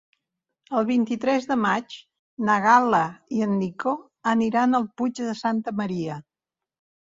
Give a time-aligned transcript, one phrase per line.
[0.77, 1.97] El vint-i-tres de maig
[2.49, 3.03] na Gal·la
[3.37, 3.95] i en Nico
[4.35, 6.21] aniran al Puig de Santa Maria.